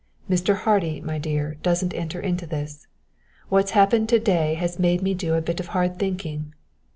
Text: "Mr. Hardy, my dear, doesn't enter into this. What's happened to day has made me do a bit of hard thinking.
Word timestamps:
"Mr. 0.27 0.55
Hardy, 0.55 0.99
my 0.99 1.19
dear, 1.19 1.57
doesn't 1.61 1.93
enter 1.93 2.19
into 2.19 2.47
this. 2.47 2.87
What's 3.49 3.69
happened 3.77 4.09
to 4.09 4.17
day 4.19 4.55
has 4.55 4.79
made 4.79 5.03
me 5.03 5.13
do 5.13 5.35
a 5.35 5.41
bit 5.43 5.59
of 5.59 5.67
hard 5.67 5.99
thinking. 5.99 6.55